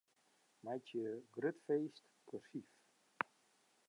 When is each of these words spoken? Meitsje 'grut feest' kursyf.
Meitsje 0.67 1.11
'grut 1.35 1.57
feest' 1.67 2.09
kursyf. 2.27 2.69